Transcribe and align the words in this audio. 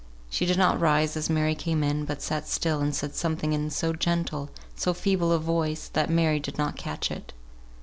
She 0.31 0.47
did 0.47 0.57
not 0.57 0.79
rise 0.79 1.15
as 1.15 1.29
Mary 1.29 1.53
came 1.53 1.83
in, 1.83 2.05
but 2.05 2.23
sat 2.23 2.47
still 2.47 2.79
and 2.79 2.95
said 2.95 3.13
something 3.13 3.53
in 3.53 3.69
so 3.69 3.93
gentle, 3.93 4.49
so 4.75 4.95
feeble 4.95 5.31
a 5.31 5.37
voice, 5.37 5.89
that 5.89 6.09
Mary 6.09 6.39
did 6.39 6.57
not 6.57 6.75
catch 6.75 7.11
it. 7.11 7.33